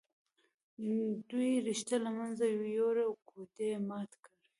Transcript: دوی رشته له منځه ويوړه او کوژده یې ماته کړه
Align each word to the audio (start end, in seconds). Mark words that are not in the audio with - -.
دوی 1.29 1.51
رشته 1.67 1.95
له 2.05 2.09
منځه 2.17 2.45
ويوړه 2.59 3.03
او 3.07 3.13
کوژده 3.29 3.63
یې 3.69 3.77
ماته 3.89 4.17
کړه 4.23 4.37